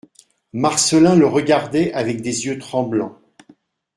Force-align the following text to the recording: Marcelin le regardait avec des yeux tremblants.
Marcelin 0.53 1.13
le 1.15 1.27
regardait 1.27 1.93
avec 1.93 2.23
des 2.23 2.47
yeux 2.47 2.57
tremblants. 2.57 3.19